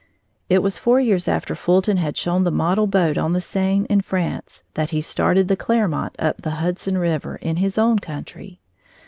[0.49, 4.01] It was four years after Fulton had shown the model boat on the Seine, in
[4.01, 8.59] France, that he started the Clermont up the Hudson River, in his own country.